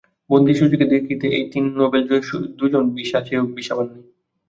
বন্দী 0.29 0.53
সু 0.57 0.63
চিকে 0.71 0.85
দেখতে 0.93 1.25
এই 1.37 1.45
তিন 1.51 1.63
নোবেলজয়ীর 1.75 2.43
দুজন 2.59 2.83
ভিসা 2.95 3.19
চেয়েও 3.25 3.45
ভিসা 3.55 3.73
পাননি। 3.77 3.99